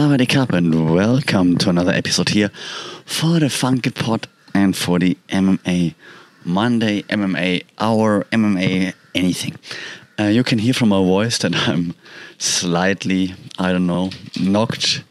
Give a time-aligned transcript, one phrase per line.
[0.00, 2.48] Sawadee Cup and welcome to another episode here
[3.04, 5.94] for the Funky Pod and for the MMA
[6.42, 9.56] Monday MMA Hour MMA anything.
[10.18, 11.92] Uh, you can hear from my voice that I'm
[12.38, 14.08] slightly, I don't know,
[14.40, 15.04] knocked,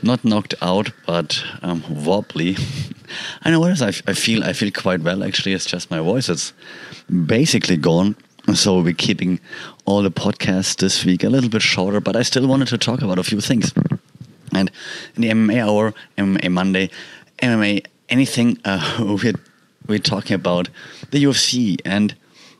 [0.00, 2.56] not knocked out, but um, wobbly.
[3.42, 3.82] I know what it is.
[3.82, 5.54] I, I feel I feel quite well actually.
[5.54, 6.28] It's just my voice.
[6.28, 6.52] It's
[7.10, 8.14] basically gone.
[8.54, 9.40] So we're keeping
[9.86, 13.02] all the podcasts this week a little bit shorter, but I still wanted to talk
[13.02, 13.72] about a few things.
[14.56, 14.70] And
[15.14, 16.90] in the MMA hour, MMA Monday,
[17.38, 19.34] MMA anything, uh, we're,
[19.86, 20.68] we're talking about
[21.10, 22.14] the UFC and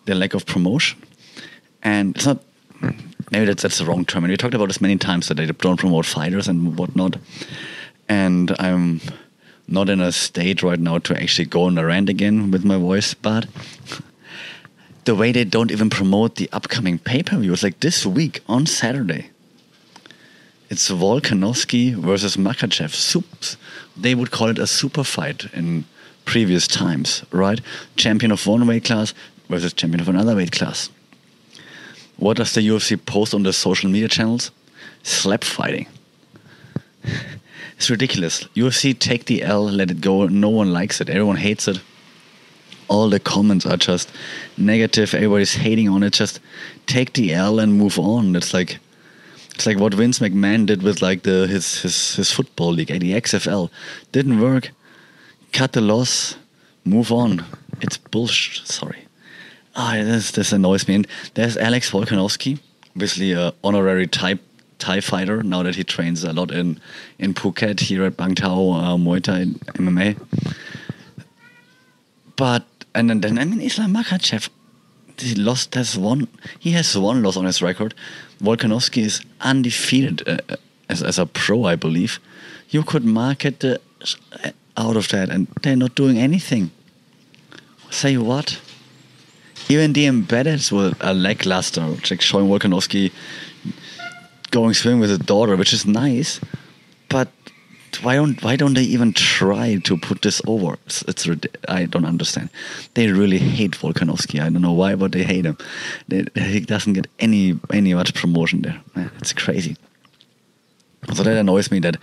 [0.04, 1.02] the lack of promotion.
[1.82, 2.42] And it's not,
[3.30, 4.24] maybe that's, that's the wrong term.
[4.24, 7.16] And we talked about this many times that they don't promote fighters and whatnot.
[8.08, 9.00] And I'm
[9.68, 12.76] not in a state right now to actually go on a rant again with my
[12.76, 13.46] voice, but
[15.04, 18.66] the way they don't even promote the upcoming pay per views, like this week on
[18.66, 19.30] Saturday,
[20.68, 22.92] it's Volkanovski versus Makhachev.
[22.92, 23.56] Soups.
[23.96, 25.84] They would call it a super fight in
[26.24, 27.60] previous times, right?
[27.96, 29.14] Champion of one weight class
[29.48, 30.90] versus champion of another weight class.
[32.16, 34.50] What does the UFC post on their social media channels?
[35.02, 35.86] Slap fighting.
[37.76, 38.44] it's ridiculous.
[38.56, 40.26] UFC take the L, let it go.
[40.26, 41.08] No one likes it.
[41.08, 41.80] Everyone hates it.
[42.88, 44.10] All the comments are just
[44.56, 45.14] negative.
[45.14, 46.12] Everybody's hating on it.
[46.12, 46.40] Just
[46.86, 48.34] take the L and move on.
[48.34, 48.78] It's like
[49.56, 53.14] it's like what Vince McMahon did with like the his his his football league, the
[53.14, 53.70] XFL.
[54.12, 54.70] Didn't work.
[55.52, 56.36] Cut the loss.
[56.84, 57.42] Move on.
[57.80, 58.66] It's bullshit.
[58.66, 59.06] Sorry.
[59.74, 60.96] Ah, this this annoys me.
[60.96, 62.58] And there's Alex Volkanovski,
[62.94, 64.40] obviously a honorary type
[64.78, 65.42] Thai fighter.
[65.42, 66.78] Now that he trains a lot in
[67.18, 69.46] in Phuket here at Bang Tao uh, Muay Thai
[69.80, 70.20] MMA.
[72.36, 74.50] But and then, then I mean Islam Makhachev,
[75.20, 76.28] he lost has one.
[76.58, 77.94] He has one loss on his record.
[78.42, 80.56] Volkanovski is undefeated uh, uh
[80.88, 82.18] as as a pro, I believe.
[82.70, 86.70] You could market the uh, uh, out of that, and they're not doing anything.
[87.90, 88.60] Say what?
[89.68, 91.80] Even the embeddeds were a lackluster,
[92.10, 93.10] like showing Volkanovski
[94.50, 96.40] going swimming with his daughter, which is nice,
[98.02, 100.74] why don't why don't they even try to put this over?
[100.86, 101.28] It's, it's
[101.68, 102.50] I don't understand.
[102.94, 104.40] They really hate Volkanovski.
[104.40, 105.58] I don't know why, but they hate him.
[106.08, 108.80] They, he doesn't get any any much promotion there.
[109.18, 109.76] It's crazy.
[111.14, 111.96] So that annoys me that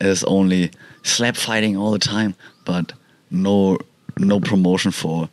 [0.00, 0.70] there's only
[1.02, 2.34] slap fighting all the time,
[2.64, 2.92] but
[3.30, 3.78] no
[4.18, 5.28] no promotion for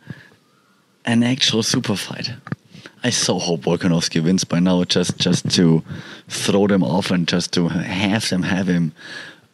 [1.04, 2.30] an actual super fight.
[3.02, 5.82] I so hope Volkanovski wins by now, just just to
[6.28, 8.92] throw them off and just to have them have him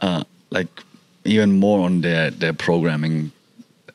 [0.00, 0.82] uh, like
[1.24, 3.32] even more on their their programming,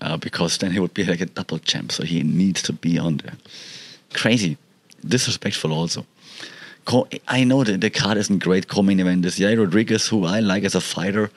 [0.01, 1.91] uh, because then he would be like a double champ.
[1.91, 3.37] So he needs to be on there.
[4.13, 4.57] Crazy,
[5.05, 6.05] disrespectful also.
[7.27, 8.69] I know that the card isn't great.
[8.69, 11.29] Co-main event is Yair Rodriguez, who I like as a fighter.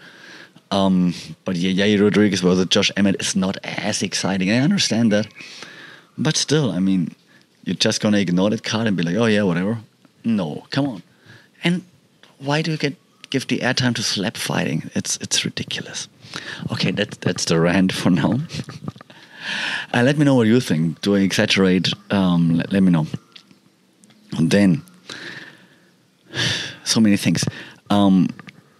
[0.71, 1.13] Um,
[1.45, 4.51] but yeah, Yair Rodriguez versus Josh Emmett is not as exciting.
[4.51, 5.27] I understand that.
[6.17, 7.17] But still, I mean,
[7.65, 9.79] you're just gonna ignore that card and be like, oh yeah, whatever.
[10.25, 11.03] No, come on.
[11.65, 11.83] And
[12.39, 12.95] why do you get
[13.31, 14.91] give the airtime to slap fighting?
[14.95, 16.09] It's it's ridiculous.
[16.73, 18.41] Okay, that's that's the rant for now.
[19.95, 21.01] uh, let me know what you think.
[21.01, 21.93] Do I exaggerate?
[22.11, 23.07] Um, let, let me know.
[24.37, 24.83] And then,
[26.85, 27.45] so many things.
[27.89, 28.29] Um,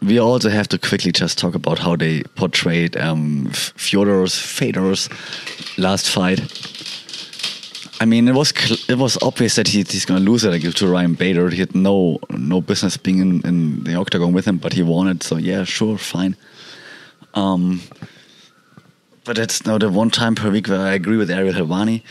[0.03, 5.09] we also have to quickly just talk about how they portrayed um, Fyodor's
[5.77, 6.41] last fight
[8.01, 8.53] I mean, it was
[8.89, 11.51] it was obvious that he, he's going to lose it like, to Ryan Bader.
[11.51, 15.23] He had no no business being in, in the octagon with him, but he wanted.
[15.23, 16.35] So yeah, sure, fine.
[17.35, 17.83] Um,
[19.25, 22.03] but that's now the one time per week where I agree with Ariel Helwani.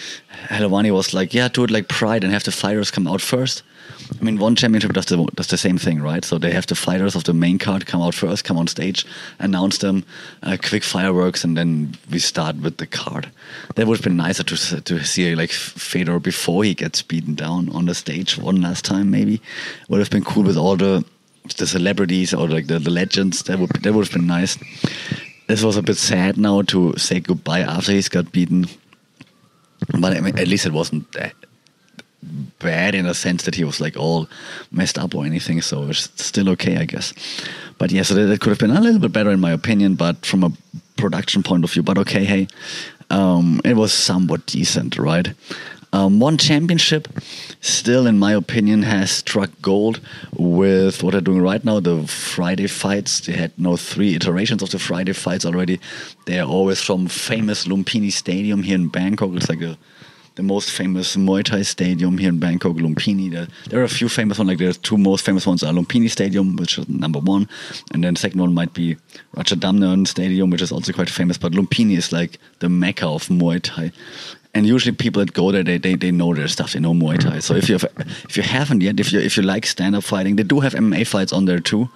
[0.47, 3.63] Helwani was like, yeah, do it like Pride and have the fighters come out first.
[4.19, 6.23] I mean, one championship does the, does the same thing, right?
[6.23, 9.05] So they have the fighters of the main card come out first, come on stage,
[9.39, 10.05] announce them,
[10.43, 13.31] uh, quick fireworks, and then we start with the card.
[13.75, 17.69] That would have been nicer to to see like Fedor before he gets beaten down
[17.69, 19.41] on the stage one last time, maybe.
[19.89, 21.03] Would have been cool with all the
[21.57, 23.43] the celebrities or like the, the legends.
[23.43, 24.57] That would that would have been nice.
[25.49, 28.67] This was a bit sad now to say goodbye after he's got beaten.
[29.99, 31.33] But I mean, at least it wasn't that
[32.59, 34.29] bad in a sense that he was like all
[34.71, 35.59] messed up or anything.
[35.63, 37.15] So it's still okay, I guess.
[37.79, 39.95] But yeah, so that, that could have been a little bit better in my opinion,
[39.95, 40.51] but from a
[40.97, 41.81] production point of view.
[41.81, 42.47] But okay, hey,
[43.09, 45.33] um, it was somewhat decent, right?
[45.91, 47.07] Um, one championship
[47.61, 49.99] still, in my opinion, has struck gold
[50.33, 51.79] with what they're doing right now.
[51.79, 53.21] The Friday fights.
[53.21, 55.79] They had no three iterations of the Friday fights already.
[56.25, 59.31] They are always from famous Lumpini Stadium here in Bangkok.
[59.33, 59.77] It's like a
[60.39, 63.29] the most famous Muay Thai stadium here in Bangkok, Lumpini.
[63.29, 66.09] There, there are a few famous ones, like the two most famous ones are Lumpini
[66.09, 67.49] Stadium, which is number one,
[67.91, 68.95] and then the second one might be
[69.35, 71.37] Ratchadamnern Stadium, which is also quite famous.
[71.37, 73.91] But Lumpini is like the mecca of Muay Thai.
[74.53, 76.73] And usually people that go there, they, they, they know their stuff.
[76.73, 77.39] They know Muay Thai.
[77.39, 77.85] So if you have,
[78.27, 80.73] if you haven't yet, if you if you like stand up fighting, they do have
[80.73, 81.89] MMA fights on there too.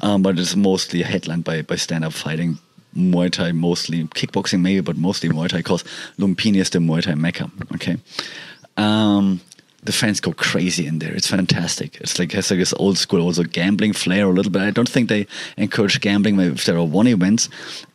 [0.00, 2.58] Um, but it's mostly headlined by by stand up fighting
[2.96, 5.84] Muay Thai mostly, kickboxing maybe, but mostly Muay Thai because
[6.18, 7.50] Lumpini is the Muay Thai mecca.
[7.74, 7.98] Okay.
[8.76, 9.40] Um,
[9.82, 11.14] the fans go crazy in there.
[11.14, 11.96] It's fantastic.
[12.00, 14.62] It's like has like this old school also gambling flair a little bit.
[14.62, 17.48] I don't think they encourage gambling if there are one events,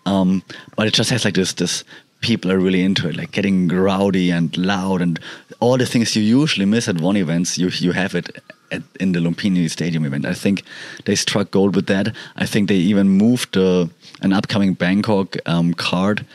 [0.05, 0.41] um,
[0.75, 1.83] but it just has like this this
[2.25, 5.19] people are really into it, like getting rowdy and loud and
[5.59, 7.57] all the things you usually miss at one events.
[7.57, 8.27] You you have it
[8.71, 10.25] at, in the Lumpini Stadium event.
[10.25, 10.63] I think
[11.05, 12.07] they struck gold with that.
[12.43, 13.85] I think they even moved uh,
[14.21, 16.25] an upcoming Bangkok um, card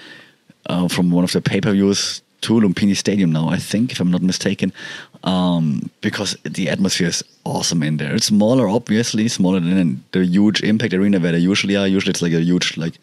[0.66, 4.00] uh, from one of the pay per views to Lumpini Stadium now, I think, if
[4.00, 4.72] I'm not mistaken,
[5.25, 8.14] um, because the atmosphere is awesome in there.
[8.14, 11.87] It's smaller, obviously, smaller than the huge Impact Arena where they usually are.
[11.87, 12.94] Usually it's like a huge, like,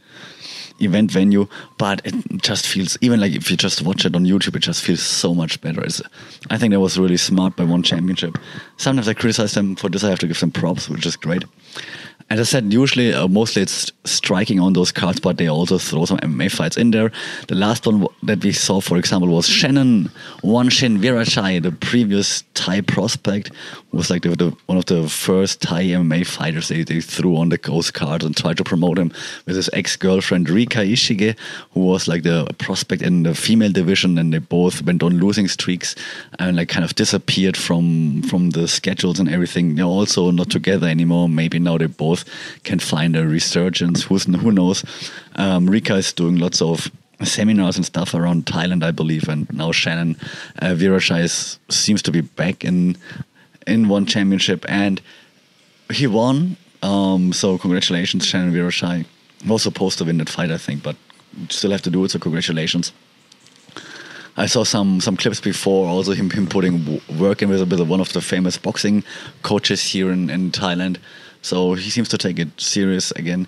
[0.80, 1.48] event venue,
[1.78, 4.84] but it just feels even like if you just watch it on YouTube, it just
[4.84, 5.84] feels so much better.
[5.84, 6.02] It's,
[6.50, 8.38] I think that was really smart by One Championship.
[8.78, 10.04] Sometimes I criticize them for this.
[10.04, 11.44] I have to give them props, which is great.
[12.30, 16.04] As I said, usually, uh, mostly it's striking on those cards, but they also throw
[16.04, 17.10] some MMA fights in there.
[17.48, 22.44] The last one that we saw, for example, was Shannon One Shin Wiratchai, the previous
[22.54, 23.52] Thai prospect,
[23.98, 27.50] was like the, the, one of the first Thai MMA fighters they, they threw on
[27.50, 29.12] the ghost cards and tried to promote him
[29.46, 31.38] with his ex girlfriend Rika Ishige,
[31.72, 35.48] who was like the prospect in the female division, and they both went on losing
[35.48, 35.96] streaks
[36.40, 39.76] and like kind of disappeared from from the schedules and everything.
[39.76, 41.30] They're also not together anymore.
[41.30, 42.24] Maybe now they both both
[42.64, 44.04] can find a resurgence.
[44.04, 44.84] Who's, who knows?
[45.36, 46.90] Um, Rika is doing lots of
[47.24, 50.16] seminars and stuff around Thailand, I believe, and now Shannon
[50.62, 52.96] uh, Wiratchai seems to be back in
[53.68, 55.02] in one championship, and
[55.92, 56.58] he won.
[56.82, 59.06] Um, so congratulations, Shannon Wiratchai.
[59.46, 60.96] Was supposed to win that fight, I think, but
[61.50, 62.12] still have to do it.
[62.12, 62.92] So congratulations.
[64.36, 68.02] I saw some some clips before, also him him putting work in with, with one
[68.02, 69.04] of the famous boxing
[69.44, 70.98] coaches here in, in Thailand.
[71.42, 73.48] So he seems to take it serious again.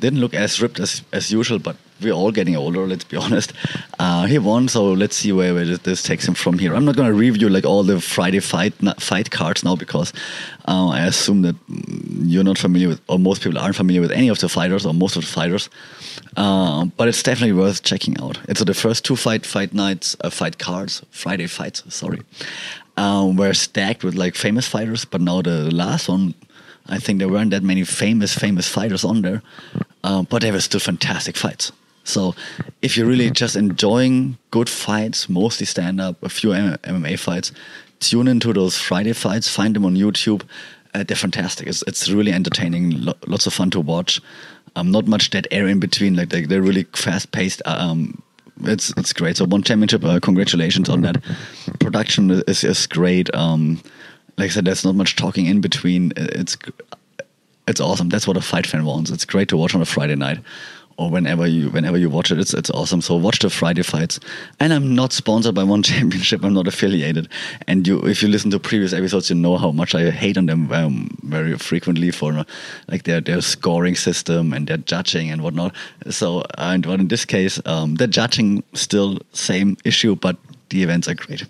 [0.00, 2.86] Didn't look as ripped as, as usual, but we're all getting older.
[2.86, 3.52] Let's be honest.
[3.98, 6.74] Uh, he won, so let's see where, where this takes him from here.
[6.74, 10.12] I'm not going to review like all the Friday fight fight cards now because
[10.66, 11.56] uh, I assume that
[12.20, 14.94] you're not familiar with, or most people aren't familiar with any of the fighters or
[14.94, 15.68] most of the fighters.
[16.36, 18.38] Uh, but it's definitely worth checking out.
[18.48, 21.82] It's the first two fight fight nights, uh, fight cards, Friday fights.
[21.92, 22.20] Sorry,
[22.96, 26.34] um, were stacked with like famous fighters, but now the last one
[26.88, 29.42] I think there weren't that many famous, famous fighters on there,
[30.04, 31.72] uh, but they were still fantastic fights.
[32.04, 32.34] So
[32.80, 37.52] if you're really just enjoying good fights, mostly stand up, a few MMA fights,
[38.00, 40.42] tune into those Friday fights, find them on YouTube.
[40.94, 41.68] Uh, they're fantastic.
[41.68, 44.22] It's, it's really entertaining, lo lots of fun to watch.
[44.74, 46.16] Um, not much dead air in between.
[46.16, 47.60] Like they, are really fast paced.
[47.66, 48.22] Um,
[48.62, 49.36] it's it's great.
[49.36, 50.04] So one championship.
[50.04, 51.22] Uh, congratulations on that.
[51.80, 53.32] Production is is great.
[53.34, 53.80] Um,
[54.38, 56.12] like I said, there's not much talking in between.
[56.16, 56.56] It's
[57.66, 58.08] it's awesome.
[58.08, 59.10] That's what a fight fan wants.
[59.10, 60.38] It's great to watch on a Friday night
[60.98, 62.38] or whenever you whenever you watch it.
[62.38, 63.00] It's it's awesome.
[63.00, 64.18] So watch the Friday fights.
[64.60, 66.44] And I'm not sponsored by one championship.
[66.44, 67.28] I'm not affiliated.
[67.66, 70.46] And you, if you listen to previous episodes, you know how much I hate on
[70.46, 72.44] them um, very frequently for
[72.88, 75.74] like their their scoring system and their judging and whatnot.
[76.10, 80.36] So and but in this case, um, the judging still same issue, but
[80.70, 81.46] the events are great.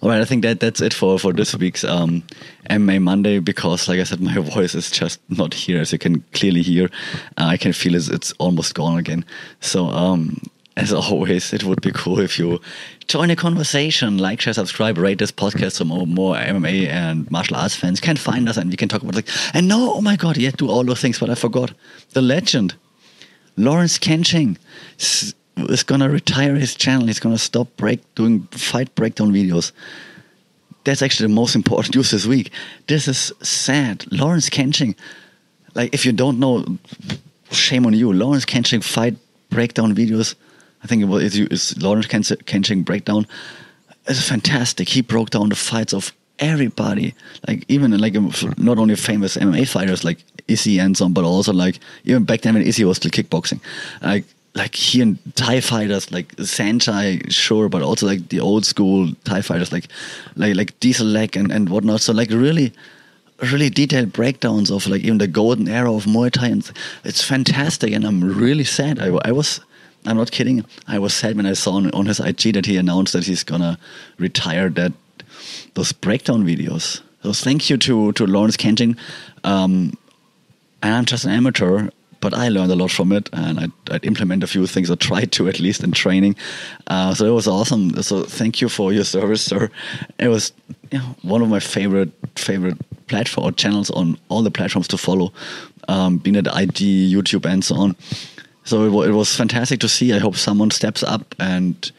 [0.00, 2.22] All right, I think that that's it for for this week's um,
[2.68, 6.20] MMA Monday because, like I said, my voice is just not here, as you can
[6.32, 6.90] clearly hear.
[7.38, 9.24] Uh, I can feel it's, it's almost gone again.
[9.60, 10.40] So, um,
[10.76, 12.60] as always, it would be cool if you
[13.06, 17.56] join a conversation, like, share, subscribe, rate this podcast so more, more MMA and martial
[17.56, 19.28] arts fans can find us and we can talk about like.
[19.54, 21.72] And no, oh my god, yeah, do all those things, but I forgot
[22.14, 22.74] the legend,
[23.56, 24.56] Lawrence Kenshin
[25.56, 27.06] is gonna retire his channel.
[27.06, 29.72] He's gonna stop break doing fight breakdown videos.
[30.84, 32.50] That's actually the most important news this week.
[32.86, 34.10] This is sad.
[34.12, 34.94] Lawrence Kenshin,
[35.74, 36.78] like if you don't know,
[37.50, 38.12] shame on you.
[38.12, 39.16] Lawrence Kenshin fight
[39.50, 40.34] breakdown videos.
[40.82, 43.26] I think it was Lawrence Kenshin breakdown.
[44.08, 44.88] It's fantastic.
[44.88, 47.14] He broke down the fights of everybody,
[47.46, 50.18] like even like um, not only famous MMA fighters like
[50.48, 53.60] Izzy and some, but also like even back then when Izzy was still kickboxing,
[54.02, 59.12] like like here in Thai fighters like Saenchai, sure, but also like the old school
[59.24, 59.88] Thai fighters like
[60.36, 62.00] like like Dieselnoi and, and whatnot.
[62.00, 62.72] So like really
[63.50, 66.70] really detailed breakdowns of like even the golden era of Muay Thai and
[67.04, 68.98] it's fantastic and I'm really sad.
[68.98, 69.60] I, I was
[70.04, 70.64] I'm not kidding.
[70.86, 73.44] I was sad when I saw on, on his IG that he announced that he's
[73.44, 73.78] gonna
[74.18, 74.92] retire that
[75.74, 77.00] those breakdown videos.
[77.22, 78.98] So thank you to to Lawrence Kenshin.
[79.44, 79.96] Um,
[80.82, 81.90] and I'm just an amateur,
[82.22, 85.32] but I learned a lot from it, and I'd implement a few things, or tried
[85.32, 86.36] to at least in training.
[86.86, 88.00] Uh, so it was awesome.
[88.02, 89.70] So thank you for your service, sir.
[90.18, 90.52] It was
[90.90, 94.96] you know, one of my favorite favorite platform or channels on all the platforms to
[94.96, 95.32] follow,
[95.88, 97.96] um, being at IG, YouTube, and so on.
[98.64, 100.12] So it, it, was fantastic to see.
[100.12, 101.90] I hope someone steps up and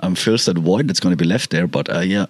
[0.00, 1.66] um, fills that void that's going to be left there.
[1.66, 2.26] But uh, yeah,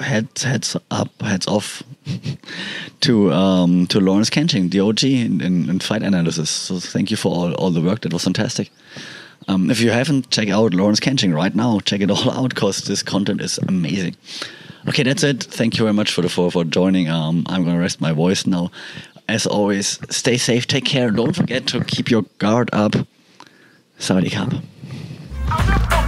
[0.00, 1.82] heads heads up, heads off
[3.00, 6.50] to um, to Lawrence Kenshin, the OG in, in, in, fight analysis.
[6.50, 8.00] So thank you for all, all the work.
[8.00, 8.70] That was fantastic.
[9.48, 11.80] Um, if you haven't, check out Lawrence Kenshin right now.
[11.80, 14.16] Check it all out because this content is amazing.
[14.88, 15.42] Okay, that's it.
[15.42, 17.08] Thank you very much for the for, for joining.
[17.08, 18.70] Um, I'm gonna rest my voice now.
[19.28, 21.10] As always, stay safe, take care.
[21.10, 22.94] Don't forget to keep your guard up.
[23.98, 25.99] Sawadee Cup.